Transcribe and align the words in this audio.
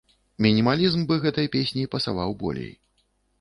Мінімалізм 0.45 1.03
бы 1.11 1.17
гэтай 1.25 1.51
песні 1.57 1.85
пасаваў 1.93 2.35
болей. 2.41 2.73